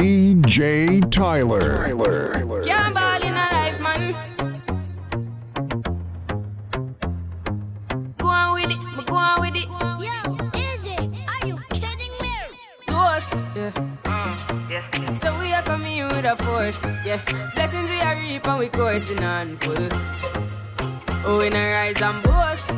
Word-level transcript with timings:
DJ 0.00 1.02
Tyler. 1.10 1.60
Tyler. 1.60 2.64
Can't 2.64 2.94
ball 2.94 3.22
in 3.22 3.34
a 3.34 3.46
life, 3.52 3.78
man. 3.84 4.14
Go 8.16 8.26
on 8.26 8.54
with 8.54 8.70
it, 8.70 9.06
go 9.06 9.14
on 9.14 9.40
with 9.42 9.56
it. 9.56 9.68
Yo, 9.68 10.08
Izzy, 10.58 10.96
are 11.28 11.46
you 11.46 11.58
kidding 11.74 12.14
me? 12.18 12.32
Ghost, 12.86 13.34
yeah. 13.54 15.12
So 15.20 15.38
we 15.38 15.52
are 15.52 15.62
coming 15.64 15.98
in 15.98 16.08
with 16.08 16.24
a 16.24 16.34
force, 16.44 16.80
yeah. 17.04 17.20
Blessings 17.54 17.90
we 17.90 18.00
are 18.00 18.16
reap 18.16 18.48
and 18.48 18.58
we 18.58 18.68
coursing 18.68 19.22
on 19.22 19.58
full. 19.58 19.86
Oh, 21.26 21.36
we 21.40 21.50
not 21.50 21.58
rise 21.76 22.00
and 22.00 22.22
boast. 22.22 22.70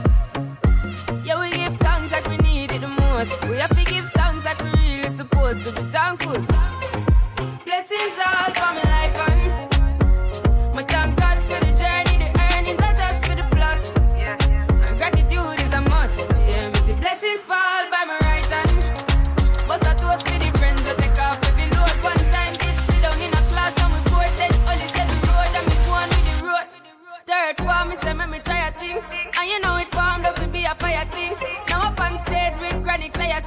Yeah, 1.24 1.38
we 1.38 1.52
give 1.52 1.76
thanks 1.76 2.10
like 2.10 2.26
we 2.26 2.36
need 2.38 2.72
it 2.72 2.80
the 2.80 2.88
most. 2.88 3.40
We 3.44 3.58
have 3.58 3.70
to 3.70 3.84
give 3.84 4.10
thanks 4.10 4.44
like 4.44 4.60
we 4.60 4.70
really 4.72 5.08
supposed 5.08 5.64
to 5.66 5.72
be 5.72 5.82
thankful. 5.92 6.71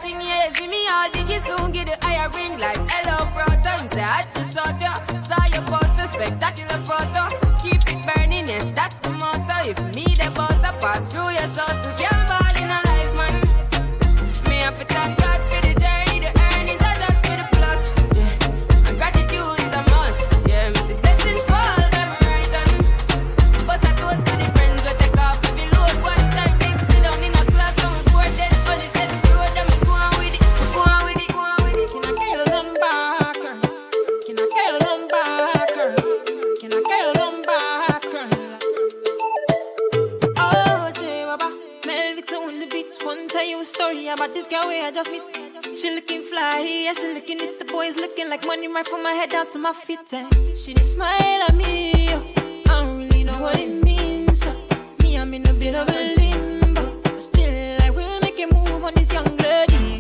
Sing, 0.06 0.22
yeah, 0.22 0.52
see 0.54 0.68
me 0.68 0.88
all 0.88 1.10
diggy 1.10 1.40
soon 1.46 1.72
get 1.72 1.88
the 1.88 1.98
higher 2.06 2.30
ring 2.30 2.58
like 2.60 2.80
hello 2.92 3.18
bro. 3.34 3.46
Time 3.64 3.88
say 3.92 4.04
I 4.04 4.24
just 4.34 4.56
shot 4.56 4.82
ya. 4.82 4.94
Saw 5.28 5.44
your 5.54 5.66
poster, 5.72 6.08
spectacular 6.14 6.80
photo. 6.90 7.24
Keep 7.64 7.82
it 7.94 8.00
burning, 8.08 8.48
yes, 8.48 8.66
that's 8.76 8.96
the 9.04 9.12
motto. 9.12 9.58
If 9.70 9.80
me 9.96 10.06
the 10.22 10.30
butter 10.36 10.74
pass 10.80 11.12
through 11.12 11.32
your 11.38 11.48
soul 11.48 11.74
to 11.84 11.92
can't 11.98 12.15
One 43.04 43.28
tell 43.28 43.46
you 43.46 43.60
a 43.62 43.66
story 43.66 44.08
about 44.08 44.34
this 44.34 44.48
girl 44.48 44.68
where 44.68 44.86
I 44.86 44.92
just 44.92 45.12
meet. 45.12 45.24
She 45.78 45.94
looking 45.94 46.24
fly, 46.24 46.84
yeah, 46.86 46.94
she 46.94 47.14
looking 47.14 47.40
at 47.42 47.58
the 47.60 47.66
boys 47.66 47.98
looking 47.98 48.30
like 48.30 48.46
money 48.46 48.68
right 48.68 48.88
from 48.88 49.04
my 49.04 49.12
head 49.12 49.30
down 49.30 49.48
to 49.50 49.60
my 49.60 49.74
feet. 49.74 50.14
And 50.14 50.34
she 50.58 50.74
just 50.74 50.94
smile 50.94 51.44
at 51.48 51.56
me. 51.56 52.10
I 52.10 52.64
don't 52.68 52.98
really 52.98 53.24
know 53.24 53.42
what 53.42 53.60
it 53.60 53.84
means. 53.84 54.48
Me, 55.02 55.18
I'm 55.18 55.34
in 55.34 55.48
a 55.48 55.54
bit 55.54 55.76
of 55.76 55.90
a 55.90 56.16
limbo, 56.16 57.20
still 57.20 57.82
I 57.82 57.90
will 57.90 58.20
make 58.22 58.40
a 58.40 58.48
move 58.48 58.84
on 58.84 58.94
this 58.96 59.12
young 59.12 59.38
lady. 59.38 59.95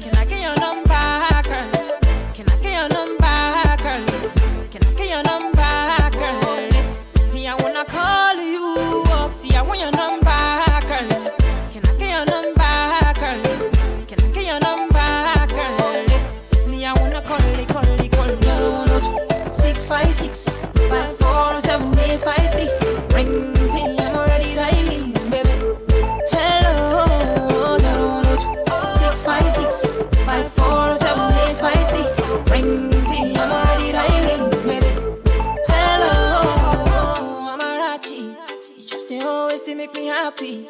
Happy. 40.35 40.68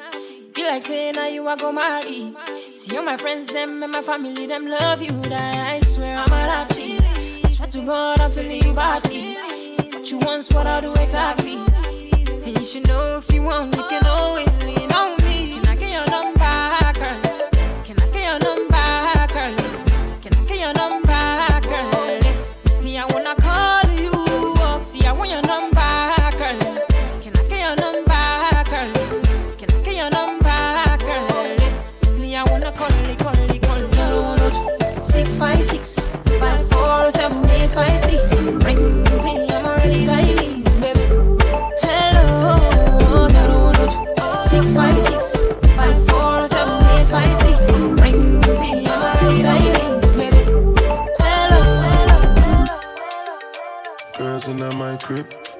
Be 0.54 0.64
like 0.64 0.84
saying 0.84 1.16
now 1.16 1.28
you 1.28 1.48
are 1.48 1.58
go 1.58 1.72
marry. 1.72 2.36
See 2.74 2.96
all 2.98 3.04
my 3.04 3.18
friends, 3.18 3.48
them 3.48 3.82
and 3.84 3.92
my 3.92 4.02
family, 4.02 4.46
them 4.46 4.68
love 4.68 5.02
you. 5.02 5.22
That 5.24 5.74
I 5.74 5.80
swear 5.82 6.24
Amarachi. 6.26 7.44
I 7.44 7.48
swear 7.50 7.68
to 7.70 7.82
God 7.82 8.20
I'm 8.22 8.32
feeling 8.32 8.64
you 8.64 8.74
badly. 8.74 9.36
See 9.76 9.90
what 9.90 10.12
you 10.12 10.20
want, 10.20 10.54
what 10.54 10.68
I 10.68 10.82
do 10.82 10.94
exactly. 10.96 11.56
And 11.56 12.58
you 12.58 12.66
should 12.66 12.88
know 12.88 13.18
if 13.18 13.32
you 13.34 13.44
want, 13.44 13.76
you 13.76 13.84
can 13.90 14.06
always 14.06 14.56
lean 14.64 14.75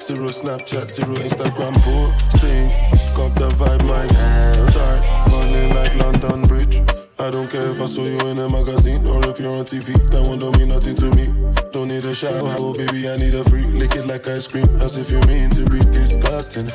zero 0.06 0.28
Snapchat, 0.28 0.94
zero 0.94 1.16
Instagram 1.16 1.74
posting. 1.82 2.70
Got 3.18 3.34
the 3.42 3.50
vibe, 3.58 3.84
my 3.90 4.06
hair 4.14 4.68
falling 5.26 5.74
like 5.74 5.96
London 5.96 6.42
Bridge. 6.44 6.78
I 7.18 7.32
don't 7.32 7.50
care 7.50 7.72
if 7.72 7.82
I 7.82 7.88
saw 7.88 8.04
you 8.04 8.20
in 8.30 8.38
a 8.38 8.48
magazine 8.48 9.08
or 9.08 9.28
if 9.28 9.40
you're 9.40 9.58
on 9.58 9.66
TV. 9.66 9.98
That 10.12 10.28
one 10.28 10.38
don't 10.38 10.56
mean 10.60 10.70
nothing 10.70 10.96
to 10.98 11.10
me. 11.18 11.34
Don't 11.72 11.88
need 11.88 12.04
a 12.04 12.14
shower, 12.14 12.54
oh 12.60 12.76
baby, 12.76 13.10
I 13.10 13.18
need 13.18 13.34
a 13.34 13.44
free. 13.46 13.66
Lick 13.66 13.96
it 13.96 14.06
like 14.06 14.28
ice 14.28 14.48
cream, 14.48 14.68
as 14.80 14.98
if 14.98 15.10
you 15.10 15.20
mean 15.22 15.50
to 15.52 15.66
be 15.68 15.80
disgusting. 15.90 16.68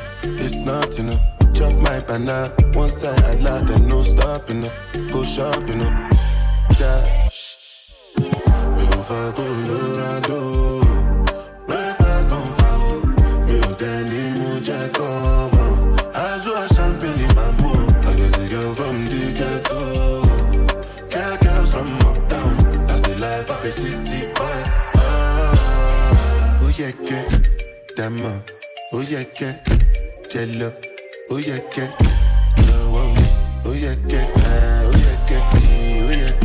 It's 0.43 0.65
not 0.67 0.99
enough. 0.99 1.21
Chop 1.55 1.73
my 1.75 2.01
banana, 2.01 2.53
one 2.73 2.89
side 2.89 3.23
I 3.23 3.35
lie, 3.35 3.63
then 3.63 3.87
no 3.87 4.03
stopping 4.03 4.67
up. 4.67 4.73
Go 5.13 5.23
shopping 5.23 5.83
up. 5.83 6.11
Dash. 6.79 7.59
Move 8.19 9.07
for 9.07 9.33
Mú 13.81 14.49
jẹ́ 14.67 14.83
kọ́ 14.97 15.11
mọ́. 15.55 15.71
Aṣọ 16.25 16.53
champagne 16.75 17.27
máa 17.37 17.53
mú. 17.61 17.71
I 18.09 18.13
get 18.19 18.37
a 18.39 18.45
girl 18.53 18.75
from 18.79 18.97
the 19.11 19.21
ghetto. 19.39 19.81
Girl, 21.13 21.37
girls 21.43 21.71
from 21.73 21.89
uptown. 22.09 22.57
That's 22.87 23.01
the 23.09 23.15
life 23.25 23.49
of 23.51 23.65
a 23.65 23.73
city 23.73 24.21
boy. 24.37 24.61
Ah, 25.01 26.61
ó 26.65 26.69
yẹ 26.79 26.91
kẹ́ 27.09 27.23
dàmọ́. 27.97 28.35
Ó 28.93 28.99
yẹ 29.13 29.23
kẹ́ 29.39 29.53
jẹ 30.31 30.43
lọ. 30.61 30.69
Ó 31.33 31.37
yẹ 31.49 31.59
kẹ́ 31.75 31.89
lọ́wọ́. 32.69 33.07
Ó 33.69 33.71
yẹ 33.85 33.93
kẹ́ 34.11 34.25
ah, 34.45 34.89
ó 34.89 34.93
yẹ 35.07 35.15
kẹ́ 35.29 35.41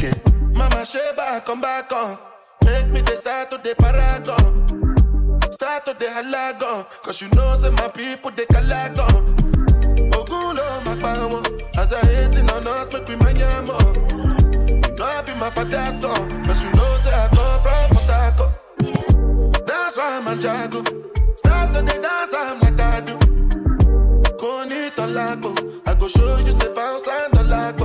ó. 0.08 0.14
Mama 0.58 0.82
back 1.18 1.50
on 1.50 1.60
back 1.60 1.92
on. 1.92 2.18
Make 2.66 2.88
me 2.94 3.02
the 3.02 3.16
start 3.18 3.50
to 3.52 3.58
the 3.58 3.76
paragon. 3.76 4.85
Start 5.66 5.86
to 5.86 5.94
the 5.96 6.06
halagon. 6.06 6.86
Cause 7.02 7.20
you 7.22 7.30
know, 7.30 7.56
say 7.56 7.72
my 7.72 7.88
people, 7.88 8.30
they 8.30 8.46
calagon. 8.46 9.34
Ogun 10.14 10.56
lo 10.58 10.66
ma 10.86 10.94
pa 11.02 11.12
wọn. 11.26 11.42
As 11.76 11.92
I 11.92 12.06
hating 12.06 12.48
on 12.52 12.68
us, 12.68 12.94
make 12.94 13.08
we 13.08 13.16
mind 13.16 13.40
ya 13.40 13.50
more. 13.66 13.94
You 14.14 14.96
know 14.96 15.06
I 15.06 15.24
be 15.26 15.34
my 15.40 15.50
father's 15.50 16.02
son. 16.02 16.46
Cause 16.46 16.62
you 16.62 16.70
know, 16.70 16.92
say 17.02 17.16
I 17.18 17.28
come 17.34 17.58
from 17.66 17.90
Harcourt. 18.06 19.66
That's 19.66 19.98
why 19.98 20.22
I'm 20.22 20.28
a 20.28 20.36
jago. 20.40 20.84
Start 21.36 21.74
to 21.74 21.82
the 21.82 21.96
dance, 22.06 22.36
I'm 22.38 22.60
like 22.60 22.80
I 22.80 23.02
do. 23.02 23.18
Koni 24.38 24.92
tolago. 24.94 25.52
I 25.88 25.96
go 25.96 26.08
show 26.08 26.38
you 26.46 26.54
say 26.54 26.72
bounce 26.76 27.08
and 27.08 27.34
the 27.34 27.44
Cause 27.44 27.85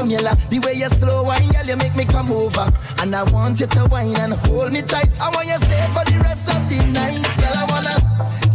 formula. 0.00 0.36
The 0.48 0.58
way 0.60 0.74
you 0.74 0.88
slow 0.88 1.24
wine, 1.24 1.50
girl, 1.50 1.66
you 1.66 1.76
make 1.76 1.94
me 1.94 2.04
come 2.04 2.32
over. 2.32 2.72
And 3.00 3.14
I 3.14 3.22
want 3.24 3.60
you 3.60 3.66
to 3.66 3.86
wine 3.86 4.16
and 4.16 4.32
hold 4.32 4.72
me 4.72 4.82
tight. 4.82 5.10
I 5.20 5.28
want 5.30 5.46
you 5.46 5.56
stay 5.56 5.86
for 5.94 6.04
the 6.10 6.18
rest 6.24 6.48
of 6.48 6.60
the 6.70 6.78
night. 6.92 7.28
Girl, 7.40 7.56
I 7.56 7.64
wanna, 7.68 7.94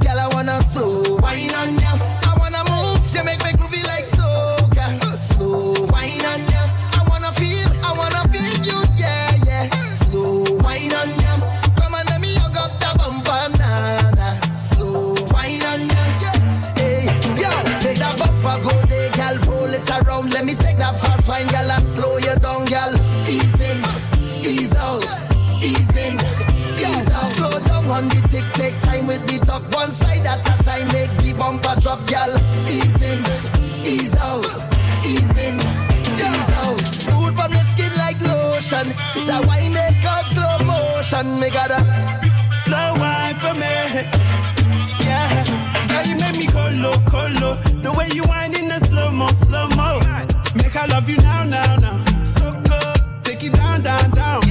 girl, 0.04 0.20
I 0.20 0.28
wanna 0.34 0.64
slow 0.64 1.18
wine 1.18 1.54
on 1.54 1.70
you. 1.78 2.15
Drop. 32.08 32.30
Ease 32.68 33.02
in, 33.02 33.20
ease 33.86 34.16
out, 34.16 34.46
ease 35.06 35.38
in, 35.38 35.56
ease 35.56 36.50
out. 36.62 36.80
Smooth 36.80 37.40
on 37.40 37.52
the 37.52 37.64
skin 37.72 37.96
like 37.98 38.20
lotion. 38.22 38.94
It's 39.16 39.30
a 39.30 39.46
wine 39.46 39.74
they 39.74 40.00
call 40.04 40.24
slow 40.26 40.60
motion. 40.66 41.40
Me 41.40 41.50
gotta 41.50 41.80
Slow 42.64 42.96
wine 42.98 43.36
for 43.36 43.54
me. 43.54 43.76
Yeah. 45.06 45.44
Girl, 45.90 46.06
you 46.08 46.18
make 46.18 46.38
me 46.38 46.48
colo, 46.48 46.94
colo. 47.06 47.56
The 47.84 47.94
way 47.96 48.10
you 48.14 48.24
whine 48.24 48.56
in 48.56 48.68
the 48.70 48.80
slow 48.80 49.12
mo, 49.12 49.28
slow 49.28 49.68
mo. 49.78 50.00
Make 50.56 50.76
I 50.76 50.86
love 50.88 51.08
you 51.10 51.18
now, 51.18 51.44
now, 51.44 51.76
now. 51.76 52.24
So 52.24 52.52
good. 52.64 53.24
Take 53.24 53.44
it 53.44 53.54
down, 53.54 53.84
down, 53.84 54.10
down. 54.12 54.45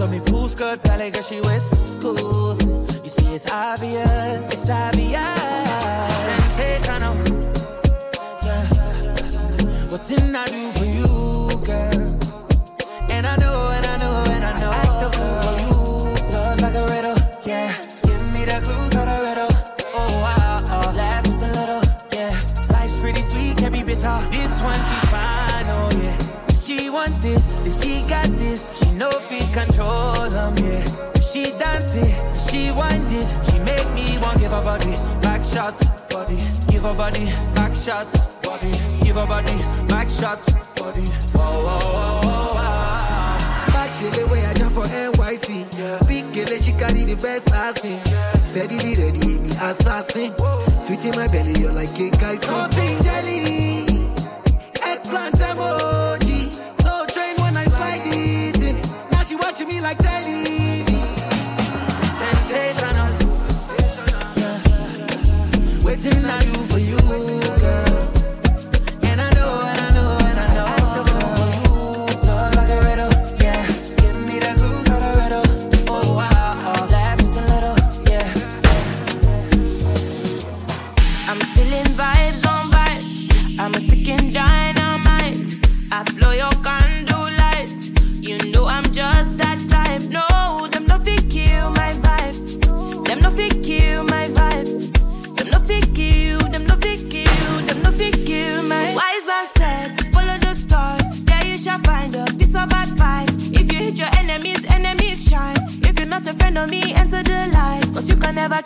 So 0.00 0.06
me 0.06 0.18
pool 0.20 0.48
skirt, 0.48 0.82
ballet 0.82 1.10
girl, 1.10 1.22
she 1.22 1.42
wears 1.42 1.62
schools. 1.92 2.58
You 3.04 3.10
see, 3.10 3.34
it's 3.34 3.46
obvious, 3.52 4.50
it's 4.50 4.70
obvious. 4.70 5.20
Sensational. 6.28 7.14
Yeah. 8.46 8.64
What 9.90 10.02
didn't 10.06 10.34
I 10.34 10.46
do 10.46 10.62
for 10.78 10.86
you, 10.98 11.10
girl? 11.68 12.00
And 13.10 13.26
I 13.26 13.36
know, 13.42 13.58
and 13.76 13.86
I 13.92 13.96
know, 14.02 14.24
and 14.36 14.44
I 14.50 14.52
know. 14.60 14.72
Act 14.72 14.96
the 15.02 15.08
fool 15.16 15.34
for 15.44 15.56
you. 15.64 15.76
Love 16.32 16.60
like 16.62 16.76
a 16.82 16.84
riddle, 16.92 17.18
yeah. 17.44 17.68
Give 18.06 18.24
me 18.32 18.46
the 18.46 18.58
clues 18.64 18.92
for 18.96 19.04
the 19.10 19.18
riddle. 19.26 19.52
Oh, 19.92 20.10
wow, 20.24 20.64
oh. 20.76 20.96
laugh 20.96 21.24
just 21.24 21.44
a 21.44 21.48
little, 21.58 21.82
yeah. 22.16 22.32
Life's 22.72 22.98
pretty 23.00 23.20
sweet, 23.20 23.58
can't 23.58 23.74
be 23.74 23.82
bitter. 23.82 24.16
This 24.30 24.62
one, 24.62 24.80
she's 24.88 25.06
fine, 25.12 25.66
oh, 25.76 25.90
yeah. 26.02 26.16
She 26.54 26.88
want 26.88 27.12
this, 27.20 27.58
then 27.58 27.74
she 27.74 28.00
got 28.08 28.28
this. 28.38 28.79
She 29.00 29.06
know 29.06 29.18
fit 29.30 29.50
control 29.54 30.28
them, 30.28 30.54
yeah. 30.58 30.84
She 31.22 31.52
dance 31.56 31.96
it, 31.96 32.12
she 32.38 32.70
wind 32.70 33.06
it. 33.08 33.26
She 33.48 33.58
make 33.64 33.88
me 33.94 34.18
want 34.20 34.38
give 34.38 34.52
her 34.52 34.60
body 34.60 34.94
back 35.22 35.42
shots, 35.42 35.88
body. 36.10 36.36
Give 36.68 36.82
her 36.82 36.92
body 36.92 37.24
back 37.54 37.74
shots, 37.74 38.26
body. 38.44 38.70
Give 39.00 39.16
her 39.16 39.26
body 39.26 39.56
back 39.88 40.06
shots, 40.10 40.52
body. 40.76 41.00
Whoa, 41.32 41.40
whoa, 41.40 41.78
whoa, 41.80 42.20
whoa, 42.28 42.52
whoa. 42.60 43.72
Back 43.72 43.90
shit 43.90 44.12
the 44.12 44.28
way 44.30 44.44
I 44.44 44.52
jump 44.52 44.74
for 44.74 44.84
NYC. 44.84 46.06
Big 46.06 46.34
girl, 46.34 46.58
she 46.58 46.72
carry 46.72 47.04
the 47.04 47.14
best 47.22 47.50
I've 47.54 47.78
seen. 47.78 48.04
Steadily 48.44 48.96
ready, 48.96 49.38
me 49.38 49.50
assassin. 49.64 50.34
Sweet 50.78 51.06
in 51.06 51.16
my 51.16 51.26
belly, 51.28 51.58
you're 51.58 51.72
like 51.72 51.94
cake 51.94 52.22
ice. 52.22 52.42
Something 52.42 53.02
jelly. 53.02 53.86
Eggplant 54.84 55.36
emoji. 55.36 55.79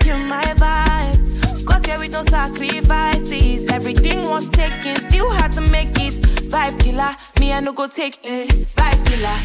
You 0.05 0.17
my 0.17 0.43
vibe. 0.57 1.65
Got 1.65 1.87
here 1.87 1.99
with 1.99 2.13
no 2.13 2.23
sacrifices. 2.25 3.67
Everything 3.71 4.29
was 4.29 4.49
taken, 4.51 4.97
still 5.09 5.31
had 5.31 5.53
to 5.53 5.61
make 5.63 5.91
it. 5.99 6.15
Vibe 6.53 6.79
killer, 6.79 7.17
me 7.41 7.53
I 7.53 7.61
no 7.61 7.73
go 7.73 7.87
take 7.87 8.19
it. 8.23 8.51
Vibe 8.77 9.07
killer. 9.07 9.39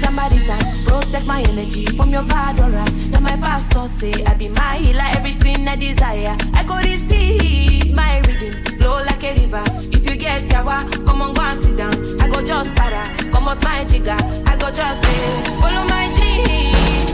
Somebody 0.00 0.38
time, 0.46 0.84
protect 0.84 1.26
my 1.26 1.40
energy 1.42 1.86
from 1.96 2.10
your 2.10 2.22
bad 2.24 2.60
aura. 2.60 2.84
Then 3.10 3.22
my 3.22 3.36
pastor 3.36 3.88
say 3.88 4.24
I 4.24 4.34
be 4.34 4.48
my 4.48 4.76
healer, 4.76 5.08
everything 5.16 5.66
I 5.68 5.76
desire. 5.76 6.36
I 6.54 6.64
go 6.64 6.76
receive 6.76 7.94
my 7.94 8.20
reading, 8.26 8.52
flow 8.78 9.02
like 9.04 9.22
a 9.24 9.34
river. 9.34 9.64
If 9.92 10.08
you 10.08 10.16
get 10.16 10.42
yawa, 10.44 11.06
come 11.06 11.22
on 11.22 11.34
go 11.34 11.42
and 11.42 11.62
sit 11.62 11.76
down. 11.76 12.20
I 12.20 12.28
go 12.28 12.44
just 12.44 12.74
para, 12.74 13.04
come 13.32 13.48
off 13.48 13.62
my 13.62 13.84
jigger. 13.84 14.16
I 14.46 14.56
go 14.56 14.70
just 14.70 15.00
eh, 15.04 15.60
follow 15.60 15.84
my 15.88 16.06
dream. 16.16 17.06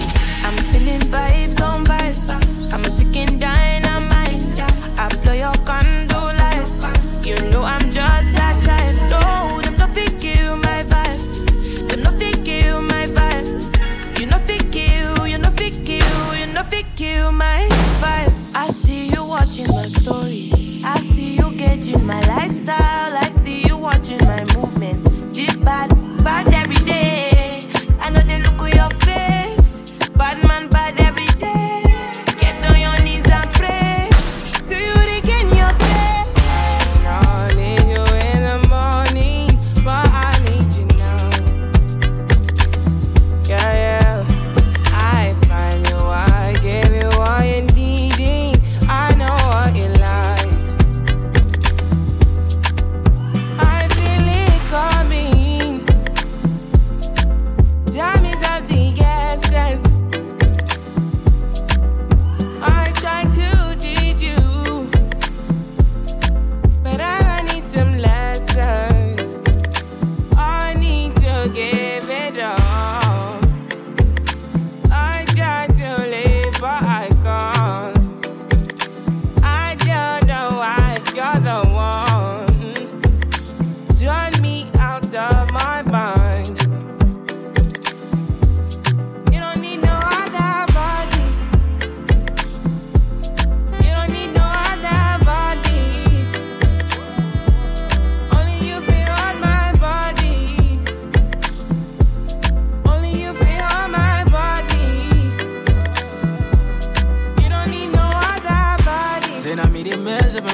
I'm 0.44 0.56
feeling 0.72 1.00
vibes 1.10 1.60
on 1.62 1.84
vibes. 1.84 2.51
I'm 2.72 2.84
a 2.86 2.90
ticking 2.96 3.38
dynamite. 3.38 4.42
I 4.98 5.08
blow 5.22 5.34
your 5.34 5.52
candle 5.66 6.32
lights. 6.40 7.26
You 7.26 7.36
know 7.50 7.62
I'm 7.62 7.90
just 7.90 8.11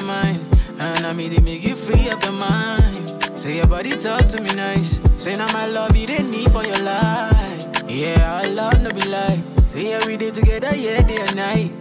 mine. 0.09 0.41
And 0.79 1.05
I 1.05 1.13
mean, 1.13 1.29
they 1.33 1.41
make 1.41 1.63
you 1.63 1.75
free 1.75 2.09
up 2.09 2.21
your 2.23 2.33
mind. 2.33 3.05
Say 3.37 3.57
your 3.57 3.67
body 3.67 3.91
talk 3.95 4.23
to 4.33 4.43
me 4.43 4.53
nice. 4.55 4.99
Say 5.21 5.35
now 5.35 5.51
my 5.53 5.67
love 5.67 5.95
you 5.95 6.07
didn't 6.07 6.31
need 6.31 6.51
for 6.51 6.63
your 6.65 6.81
life. 6.83 7.83
Yeah, 7.87 8.41
I 8.43 8.47
love 8.47 8.81
no 8.83 8.89
be 8.91 9.05
like. 9.09 9.39
Say 9.71 9.89
yeah, 9.91 10.05
we 10.07 10.17
did 10.17 10.33
together, 10.33 10.73
yeah, 10.75 11.01
day 11.07 11.19
and 11.25 11.35
night. 11.35 11.71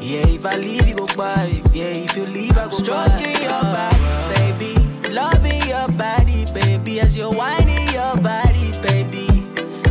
Yeah, 0.00 0.26
if 0.36 0.44
I 0.44 0.56
leave, 0.56 0.88
you 0.88 0.94
go 0.96 1.06
by. 1.16 1.62
Yeah, 1.72 2.04
if 2.06 2.16
you 2.16 2.26
leave, 2.26 2.56
I 2.58 2.64
go 2.64 2.76
Stroking 2.76 3.34
by. 3.34 3.46
your 3.48 3.62
body, 3.76 4.04
baby. 4.34 4.72
Loving 5.20 5.62
your 5.72 5.88
body, 5.88 6.44
baby. 6.52 7.00
As 7.00 7.16
you're 7.16 7.32
whining 7.32 7.88
your 7.92 8.16
body, 8.18 8.72
baby. 8.82 9.28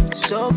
So 0.01 0.51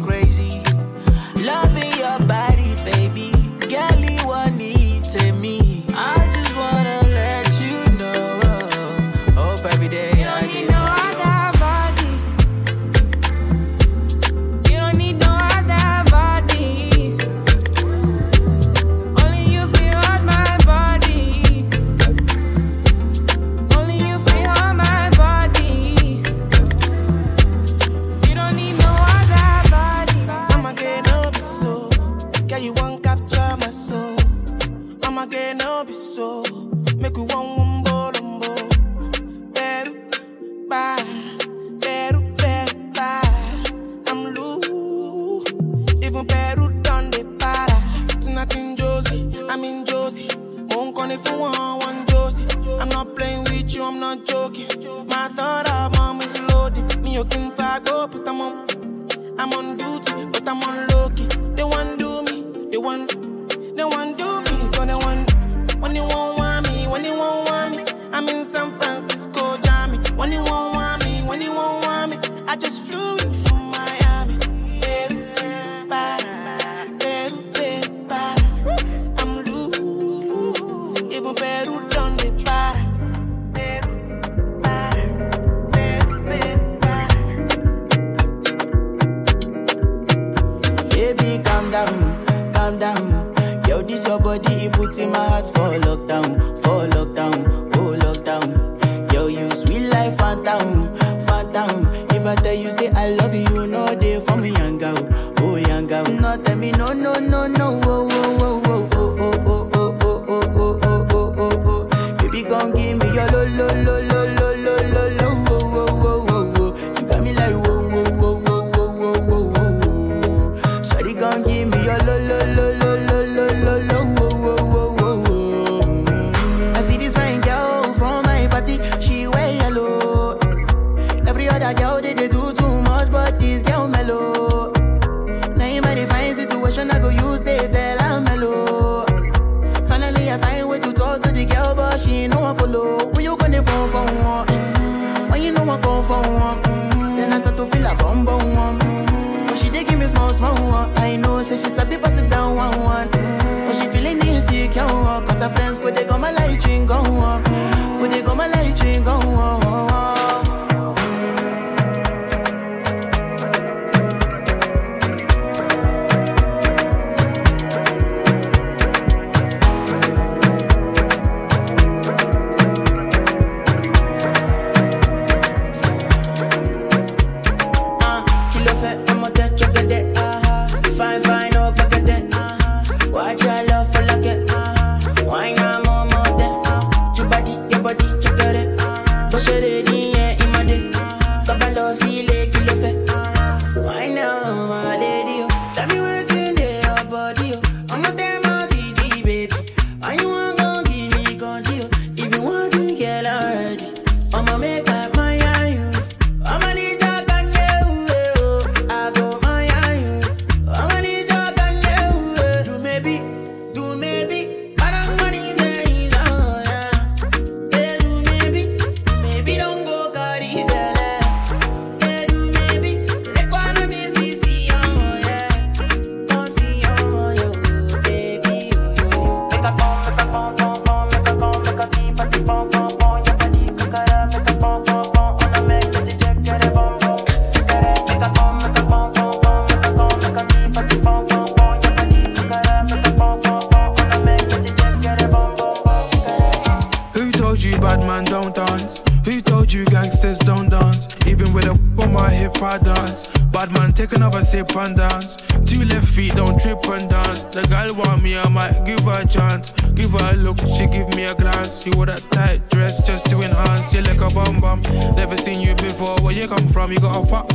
and 254.77 254.97
dance. 254.97 255.37
Two 255.65 255.85
left 255.85 256.09
feet, 256.09 256.35
don't 256.35 256.61
trip 256.61 256.85
and 256.87 257.09
dance. 257.09 257.45
The 257.47 257.63
girl 257.69 257.95
want 257.95 258.23
me, 258.23 258.37
I 258.37 258.49
might 258.49 258.85
give 258.85 259.01
her 259.01 259.23
a 259.23 259.27
chance. 259.27 259.71
Give 259.95 260.11
her 260.11 260.33
a 260.33 260.37
look, 260.37 260.59
she 260.59 260.87
give 260.87 261.09
me 261.17 261.25
a 261.25 261.35
glance. 261.35 261.85
You 261.85 261.93
wore 261.97 262.07
that 262.07 262.23
tight 262.31 262.69
dress 262.71 263.01
just 263.07 263.27
to 263.27 263.41
enhance. 263.41 263.93
You 263.93 264.03
like 264.03 264.21
a 264.21 264.31
bum 264.33 264.61
bum. 264.61 264.83
Never 265.17 265.37
seen 265.37 265.61
you 265.61 265.75
before. 265.77 266.17
Where 266.23 266.35
you 266.35 266.49
come 266.49 266.69
from? 266.69 266.93
You 266.93 266.99
got 266.99 267.23
a 267.23 267.27
fuck, 267.27 267.49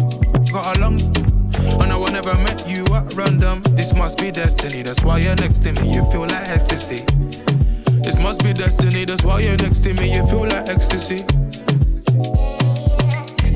got 0.52 0.78
a 0.78 0.80
long. 0.82 1.00
And 1.82 1.92
I 1.92 1.96
will 1.96 2.12
never 2.12 2.34
met 2.36 2.68
you 2.68 2.84
at 2.94 3.14
random. 3.14 3.62
This 3.78 3.94
must 3.94 4.20
be 4.20 4.32
destiny. 4.32 4.82
That's 4.82 5.04
why 5.04 5.20
you're 5.20 5.36
next 5.36 5.64
to 5.64 5.72
me. 5.74 5.94
You 5.94 6.10
feel 6.12 6.22
like 6.22 6.50
ecstasy. 6.50 7.06
This 8.04 8.18
must 8.20 8.44
be 8.44 8.54
destiny. 8.54 9.06
That's 9.06 9.24
why 9.24 9.42
you're 9.42 9.58
next 9.58 9.82
to 9.82 9.94
me. 9.94 10.14
You 10.14 10.26
feel 10.28 10.48
like 10.48 10.70
ecstasy. 10.70 11.24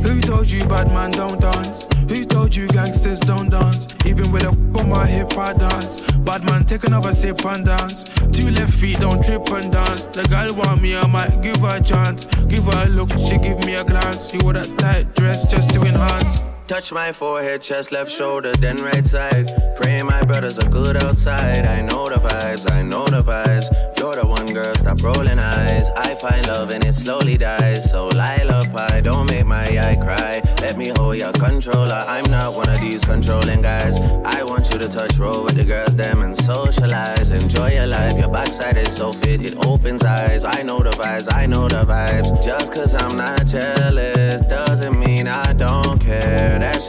Who 0.06 0.22
told 0.22 0.52
you 0.52 0.64
bad 0.66 0.92
man 0.92 1.12
don't 1.12 1.42
dance? 1.42 1.88
Who 2.08 2.26
told 2.26 2.56
you 2.56 2.68
gangsters 2.68 3.20
don't 3.22 3.50
dance? 3.50 3.88
Even 4.06 4.32
with 4.32 4.44
a 4.44 4.50
on 4.80 4.90
my 4.90 5.08
hip, 5.08 5.36
I 5.36 5.54
dance. 5.54 6.00
Bad 6.20 6.46
man, 6.46 6.64
take 6.64 6.84
another 6.84 7.12
sip 7.12 7.44
and 7.46 7.66
dance. 7.66 8.04
Two 8.32 8.52
left 8.52 8.74
feet, 8.74 9.00
don't 9.00 9.24
trip 9.24 9.48
and 9.50 9.72
dance. 9.72 10.06
The 10.06 10.24
girl 10.30 10.54
want 10.54 10.82
me, 10.82 10.96
I 10.96 11.08
might 11.08 11.42
give 11.42 11.58
her 11.58 11.78
a 11.78 11.84
chance. 11.84 12.26
Give 12.46 12.64
her 12.66 12.86
a 12.86 12.90
look, 12.90 13.10
she 13.18 13.40
give 13.40 13.66
me 13.66 13.74
a 13.74 13.84
glance. 13.84 14.32
You 14.32 14.40
wore 14.44 14.54
that 14.54 14.70
tight 14.78 15.16
dress 15.16 15.44
just 15.46 15.72
to 15.72 15.82
enhance. 15.82 16.55
Touch 16.68 16.92
my 16.92 17.12
forehead, 17.12 17.62
chest, 17.62 17.92
left 17.92 18.10
shoulder, 18.10 18.52
then 18.54 18.78
right 18.78 19.06
side. 19.06 19.52
Praying 19.76 20.08
my 20.08 20.24
brothers 20.24 20.58
are 20.58 20.70
good 20.72 20.98
outside. 20.98 21.64
I 21.64 21.82
know 21.82 22.10
the 22.10 22.16
vibes, 22.16 22.72
I 22.72 22.82
know 22.82 23.06
the 23.06 23.22
vibes. 23.22 23.68
You're 24.00 24.16
the 24.16 24.26
one 24.26 24.48
girl, 24.48 24.74
stop 24.74 25.00
rolling 25.04 25.38
eyes. 25.38 25.90
I 25.96 26.16
find 26.16 26.48
love 26.48 26.72
and 26.72 26.84
it 26.84 26.94
slowly 26.94 27.38
dies. 27.38 27.92
So 27.92 28.08
lullaby, 28.08 29.02
don't 29.02 29.30
make 29.30 29.46
my 29.46 29.64
eye 29.64 29.96
cry. 30.02 30.42
Let 30.62 30.76
me 30.76 30.92
hold 30.96 31.18
your 31.18 31.34
controller. 31.34 32.04
I'm 32.08 32.30
not 32.32 32.56
one 32.56 32.70
of 32.70 32.82
these 32.82 33.06
controlling 33.06 33.62
guys. 33.62 34.00
I 34.26 34.44
want 34.44 34.68
you 34.74 34.80
to 34.80 34.90
touch 34.90 35.20
roll 35.20 35.44
with 35.44 35.58
the 35.58 35.66
girls, 35.66 35.96
them 35.96 36.24
and 36.24 36.36
socialize. 36.36 37.30
Enjoy 37.30 37.74
your 37.74 37.86
life, 37.86 38.18
your 38.18 38.32
backside 38.32 38.78
is 38.78 38.92
so 38.92 39.14
fit, 39.14 39.46
it 39.46 39.56
opens 39.68 40.04
eyes. 40.04 40.44
I 40.44 40.64
know 40.64 40.80
the 40.80 40.90
vibes, 40.90 41.32
I 41.32 41.46
know 41.46 41.68
the 41.68 41.86
vibes. 41.86 42.44
Just 42.44 42.74
cause 42.74 42.96
I'm 42.96 43.18
not 43.18 43.46
jealous 43.46 44.26
don't 44.48 44.75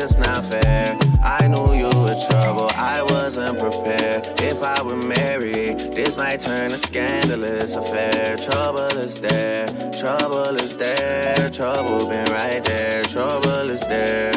that's 0.06 0.18
not 0.18 0.44
fair. 0.44 0.96
I 1.22 1.48
knew 1.48 1.74
you 1.74 1.86
were 1.86 2.16
trouble, 2.30 2.70
I 2.76 3.02
wasn't 3.08 3.58
prepared. 3.58 4.26
If 4.40 4.62
I 4.62 4.80
were 4.82 4.96
married, 4.96 5.78
this 5.78 6.16
might 6.16 6.40
turn 6.40 6.70
a 6.70 6.76
scandalous 6.76 7.74
affair. 7.74 8.36
Trouble 8.36 8.96
is 8.98 9.20
there, 9.20 9.66
trouble 9.92 10.54
is 10.54 10.76
there, 10.76 11.50
trouble 11.50 12.06
been 12.08 12.30
right 12.30 12.62
there, 12.64 13.02
trouble 13.04 13.68
is 13.68 13.80
there. 13.80 14.32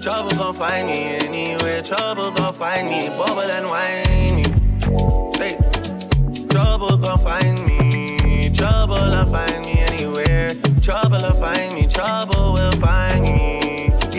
Trouble 0.00 0.30
gon' 0.36 0.54
find 0.54 0.86
me 0.86 1.16
anywhere, 1.26 1.82
trouble 1.82 2.30
gon' 2.30 2.54
find 2.54 2.88
me, 2.88 3.08
bubble 3.08 3.40
and 3.40 3.66
whiny. 3.66 4.65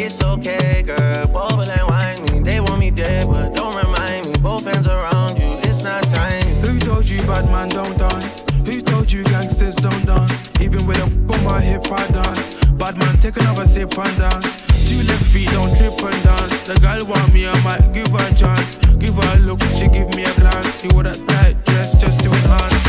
It's 0.07 0.23
okay, 0.23 0.83
girl. 0.83 1.27
Bubble 1.27 1.69
and 1.69 1.85
wine 1.89 2.23
me. 2.31 2.39
They 2.39 2.61
want 2.61 2.79
me 2.79 2.91
dead, 2.91 3.27
but 3.27 3.53
don't 3.53 3.75
remind 3.75 4.27
me. 4.27 4.31
Both 4.41 4.63
hands 4.63 4.87
around 4.87 5.37
you, 5.37 5.59
it's 5.67 5.81
not 5.81 6.01
time. 6.03 6.47
Who 6.63 6.79
told 6.79 7.09
you 7.09 7.19
bad 7.23 7.43
man 7.51 7.67
don't 7.67 7.97
dance? 7.97 8.41
Who 8.65 8.81
told 8.81 9.11
you 9.11 9.25
gangsters 9.25 9.75
don't 9.75 10.05
dance? 10.05 10.39
Even 10.61 10.87
with 10.87 10.97
a 10.99 11.03
on 11.03 11.43
my 11.43 11.59
hip, 11.59 11.91
I 11.91 12.07
dance. 12.07 12.55
Bad 12.79 12.97
man, 12.97 13.17
take 13.17 13.35
another 13.35 13.65
sip 13.65 13.97
and 13.97 14.17
dance. 14.17 14.55
Two 14.87 15.03
left 15.11 15.25
feet, 15.25 15.49
don't 15.51 15.75
trip 15.75 15.99
and 15.99 16.23
dance. 16.23 16.55
The 16.63 16.79
girl 16.79 17.03
want 17.05 17.33
me, 17.33 17.45
I 17.45 17.59
might 17.65 17.91
give 17.91 18.07
her 18.07 18.31
a 18.31 18.33
chance. 18.33 18.75
Give 19.03 19.13
her 19.13 19.35
a 19.35 19.39
look, 19.39 19.59
she 19.75 19.89
give 19.89 20.07
me 20.15 20.23
a 20.23 20.33
glance. 20.39 20.85
You 20.85 20.89
wore 20.93 21.03
that 21.03 21.19
tight 21.27 21.65
dress 21.65 21.95
just 21.95 22.21
to 22.21 22.29
enhance. 22.31 22.81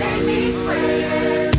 Make 0.00 0.24
me 0.24 0.52
sweat, 0.52 1.55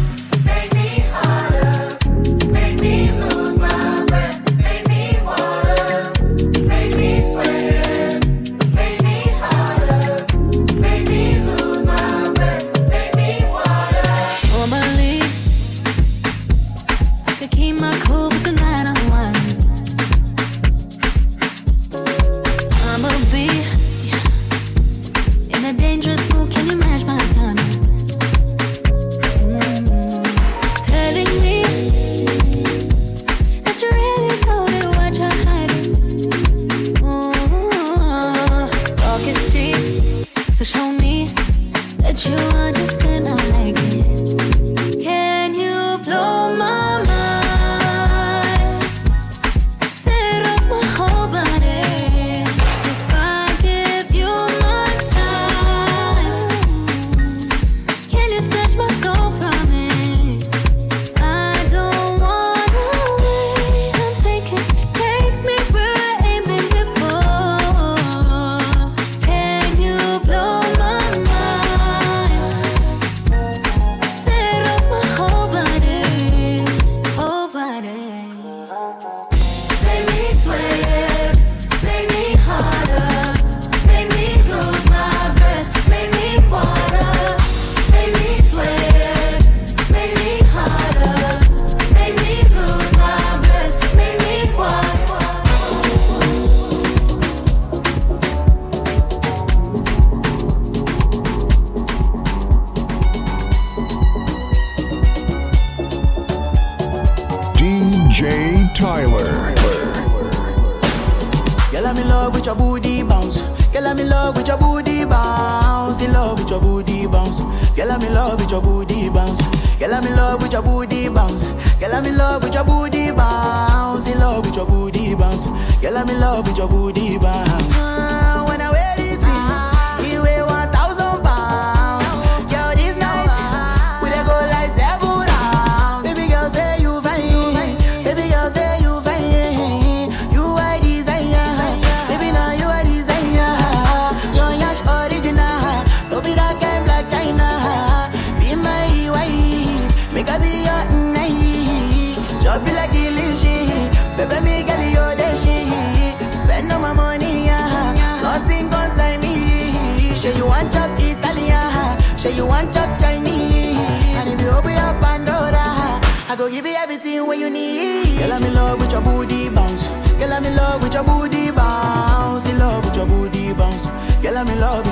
I'm 125.98 126.08
in 126.10 126.20
love 126.20 126.46
with 126.46 126.60
your 126.60 126.68
booty 126.68 127.18
bounce. 127.18 127.47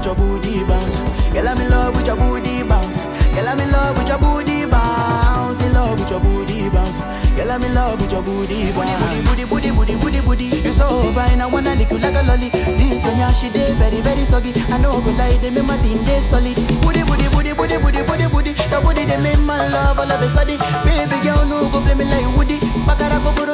with 0.06 0.18
your 0.18 0.28
booty 0.40 0.64
bounce. 0.66 0.98
Girl, 1.34 1.48
I'm 1.48 1.58
in 1.60 1.70
love 1.70 1.96
with 1.96 2.06
your 2.06 2.16
booty 2.16 2.64
bounce. 2.64 3.00
Girl, 3.34 3.48
I'm 3.48 3.60
in 3.60 3.72
love 3.72 3.98
with 3.98 4.08
your 4.08 4.18
booty 4.20 4.66
bounce. 4.66 5.62
In 5.66 5.74
love 5.74 6.00
with 6.00 6.10
your 6.12 6.20
booty 6.20 6.70
bounce. 6.70 7.00
Girl, 7.36 7.52
I'm 7.52 7.64
in 7.64 7.74
love 7.74 8.00
with 8.02 8.12
your 8.12 8.22
booty 8.22 8.72
bounce. 8.72 9.30
Booty, 9.30 9.46
booty, 9.46 9.72
booty, 9.72 9.96
booty, 9.98 10.22
booty, 10.22 10.22
booty. 10.22 10.50
booty. 10.50 10.62
You 10.68 10.72
so 10.74 11.12
fine, 11.14 11.42
I 11.42 11.48
wanna 11.48 11.74
lick 11.76 11.90
you 11.90 11.98
like 11.98 12.14
a 12.14 12.22
lolly. 12.24 12.50
This 12.50 13.06
on 13.06 13.18
your 13.18 13.32
she 13.34 13.50
dey 13.50 13.74
very, 13.76 14.02
very 14.02 14.22
soggy. 14.22 14.54
I 14.70 14.78
know 14.78 15.02
good 15.02 15.18
lie, 15.18 15.38
they 15.42 15.50
make 15.50 15.66
my 15.66 15.78
team 15.78 16.04
dey 16.06 16.20
solid. 16.22 16.56
Booty, 16.82 17.02
booty, 17.04 17.28
booty, 17.34 17.54
booty, 17.54 17.78
booty, 17.82 18.02
booty, 18.06 18.28
booty. 18.30 18.52
Your 18.70 18.82
booty 18.86 19.06
they 19.06 19.18
make 19.18 19.40
my 19.42 19.68
love 19.70 19.98
all 19.98 20.12
of 20.12 20.22
a 20.22 20.28
sudden. 20.30 20.60
Baby 20.86 21.18
girl, 21.26 21.46
no 21.50 21.70
go 21.70 21.82
play 21.82 21.96
me 21.96 22.06
like 22.06 22.30
Woody. 22.38 22.60
Bakara 22.86 23.18
go 23.24 23.34
go 23.34 23.46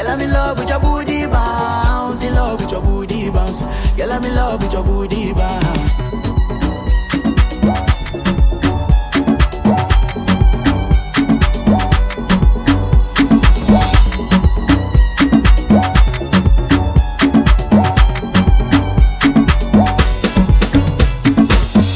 Girl, 0.00 0.12
I'm 0.12 0.20
in 0.22 0.32
love 0.32 0.58
with 0.58 0.70
your 0.70 0.80
booty 0.80 1.26
bounce. 1.26 2.24
In 2.24 2.34
love 2.34 2.58
with 2.58 2.72
your 2.72 2.80
booty 2.80 3.28
bounce. 3.28 3.60
Girl, 3.98 4.10
I'm 4.10 4.24
in 4.24 4.34
love 4.34 4.62
with 4.62 4.72
your 4.72 4.82
booty 4.82 5.34
bounce. 5.34 6.00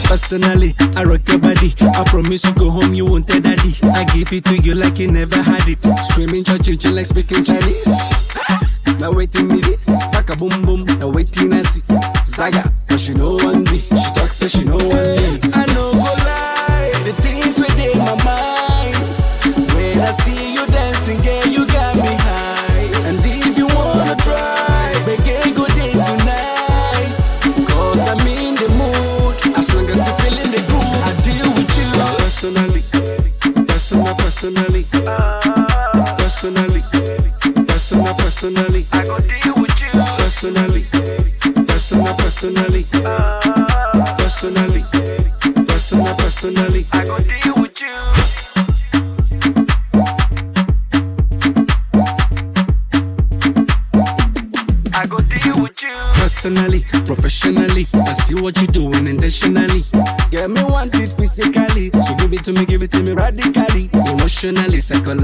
Personally, 0.07 0.75
I 0.95 1.05
rock 1.05 1.27
your 1.27 1.39
body. 1.39 1.73
I 1.81 2.05
promise 2.05 2.45
you 2.45 2.53
go 2.53 2.69
home, 2.69 2.93
you 2.93 3.07
won't 3.07 3.27
tell 3.27 3.41
daddy. 3.41 3.64
I 3.95 4.05
give 4.13 4.33
it 4.33 4.45
to 4.47 4.57
you 4.57 4.75
like 4.75 4.99
you 4.99 5.11
never 5.11 5.41
had 5.41 5.69
it. 5.69 5.79
Screaming 6.11 6.45
your 6.45 6.59
children 6.59 6.97
like 6.97 7.07
speaking 7.07 7.45
Chinese. 7.45 7.87
Now 8.99 9.13
waiting 9.13 9.49
me 9.49 9.61
this, 9.61 9.89
pack 10.13 10.31
a 10.31 10.37
boom 10.37 10.65
boom. 10.65 10.85
Now 10.99 11.09
waiting 11.09 11.53
I 11.53 11.63
see. 11.63 11.83
Zaga, 12.25 12.73
cause 12.89 13.03
she 13.03 13.15
know 13.15 13.37
one 13.37 13.65
me. 13.65 13.79
She 13.81 14.11
talks 14.15 14.37
so 14.37 14.47
she 14.49 14.65
know 14.65 14.77
one 14.77 15.17
me. 15.17 15.24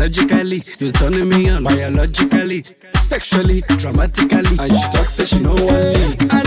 Logically, 0.00 0.62
You're 0.78 0.92
turning 0.92 1.28
me 1.28 1.50
on 1.50 1.62
biologically, 1.62 2.64
sexually, 2.94 3.60
dramatically. 3.76 4.56
And 4.58 4.72
she 4.74 4.88
talks, 4.92 5.16
so 5.16 5.24
she 5.24 5.40
know 5.40 5.52
what. 5.52 5.94
leave. 5.94 6.39